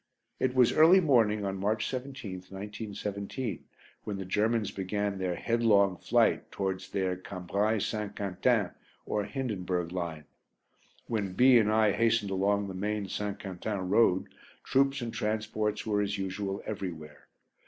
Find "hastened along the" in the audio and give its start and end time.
11.91-12.73